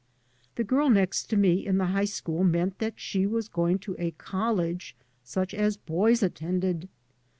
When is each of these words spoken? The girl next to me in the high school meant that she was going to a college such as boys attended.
The 0.55 0.63
girl 0.63 0.89
next 0.89 1.27
to 1.29 1.37
me 1.37 1.63
in 1.63 1.77
the 1.77 1.85
high 1.93 2.05
school 2.05 2.43
meant 2.43 2.79
that 2.79 2.99
she 2.99 3.27
was 3.27 3.47
going 3.47 3.77
to 3.85 3.95
a 3.99 4.09
college 4.09 4.95
such 5.23 5.53
as 5.53 5.77
boys 5.77 6.23
attended. 6.23 6.89